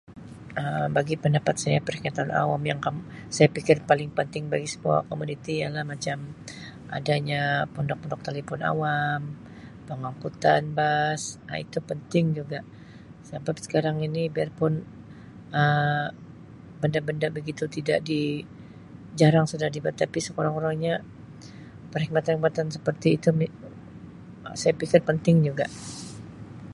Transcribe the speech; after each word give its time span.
Um 0.61 0.87
Bagi 0.97 1.15
pendapat 1.23 1.55
saya 1.63 1.79
perkhidmatan 1.87 2.29
awam 2.41 2.61
yang 2.69 2.79
kam 2.85 2.95
saya 3.35 3.47
fikir 3.55 3.77
paling 3.89 4.09
penting 4.19 4.43
bagi 4.53 4.67
semua 4.73 4.95
komuniti 5.09 5.53
ialah 5.61 5.83
macam 5.93 6.17
adanya 6.97 7.41
pondok-pondok 7.75 8.21
telefon 8.27 8.61
awam, 8.71 9.19
pengangkutan 9.87 10.61
bas 10.77 11.21
Um 11.49 11.55
itu 11.65 11.77
penting 11.91 12.25
juga 12.39 12.59
sabab 13.27 13.55
sekarang 13.65 13.97
ini 14.07 14.23
biarpun 14.35 14.73
Um 15.59 16.07
benda-benda 16.81 17.27
begitu 17.37 17.63
tidak 17.77 17.99
di 18.09 18.21
jarang 19.19 19.45
sudah 19.51 19.69
di 19.73 19.77
buat 19.85 19.93
tapi 20.01 20.17
sekurang-kurangnya 20.27 20.95
perkhidmatan-perkhidmatan 21.93 22.67
seperti 22.75 23.07
itu 23.21 23.29
mi 23.39 23.45
saya 24.61 24.73
fikir 24.81 25.01
penting 25.09 25.35
juga. 25.47 25.65